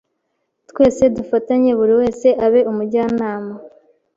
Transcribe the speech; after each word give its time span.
twese 0.69 1.03
dufatanye 1.17 1.71
buri 1.79 1.93
wese 2.01 2.27
abe 2.45 2.61
umujyanama 2.71 3.53